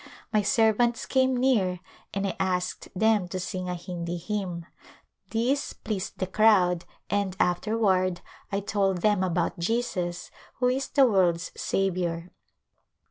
My 0.33 0.41
servants 0.41 1.05
came 1.05 1.37
near 1.37 1.79
and 2.11 2.25
I 2.25 2.35
asked 2.39 2.87
them 2.95 3.27
to 3.27 3.39
sing 3.39 3.69
a 3.69 3.75
Hindi 3.75 4.17
hymn; 4.17 4.65
this 5.29 5.73
pleased 5.73 6.17
the 6.17 6.25
crowd 6.25 6.85
and 7.07 7.37
afterward 7.39 8.21
I 8.51 8.61
told 8.61 9.01
them 9.01 9.23
about 9.23 9.59
Jesus 9.59 10.31
who 10.55 10.69
is 10.69 10.87
the 10.87 11.05
world's 11.05 11.51
Saviour. 11.55 12.31